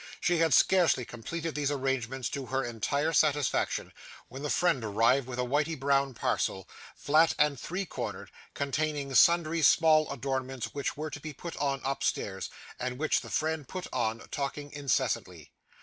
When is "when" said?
4.29-4.41